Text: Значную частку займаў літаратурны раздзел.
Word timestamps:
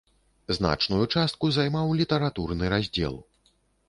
Значную 0.57 1.01
частку 1.17 1.49
займаў 1.57 1.93
літаратурны 1.99 2.71
раздзел. 2.75 3.15